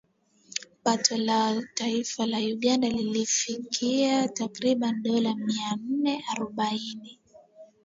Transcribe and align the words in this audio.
Pato 0.83 1.17
la 1.27 1.63
taifa 1.75 2.25
la 2.25 2.37
Uganda 2.53 2.89
lilifikia 2.95 4.15
takriban 4.35 4.95
dola 5.05 5.31
mia 5.45 5.71
nane 5.83 6.13
arubaini 6.31 7.11